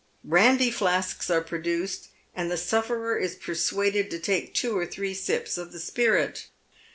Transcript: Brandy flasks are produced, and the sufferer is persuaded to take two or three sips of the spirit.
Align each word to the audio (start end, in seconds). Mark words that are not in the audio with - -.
Brandy 0.23 0.71
flasks 0.71 1.29
are 1.29 1.41
produced, 1.41 2.07
and 2.35 2.49
the 2.49 2.57
sufferer 2.57 3.17
is 3.19 3.35
persuaded 3.35 4.09
to 4.09 4.17
take 4.17 4.51
two 4.55 4.75
or 4.75 4.87
three 4.87 5.13
sips 5.13 5.59
of 5.59 5.71
the 5.71 5.79
spirit. 5.79 6.47